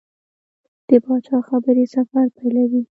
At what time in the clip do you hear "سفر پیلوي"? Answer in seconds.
1.95-2.79